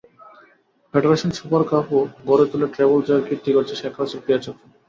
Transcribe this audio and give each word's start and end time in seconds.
Federation Super 0.93 1.63
কাপও 1.69 1.99
ঘরে 2.27 2.45
তুলে 2.51 2.67
treble 2.73 2.99
জয়ের 3.07 3.25
কীর্তি 3.27 3.49
গড়েছে 3.55 3.75
শেখ 3.81 3.93
রাসেল 3.97 4.19
ক্রীড়াচক্র। 4.23 4.61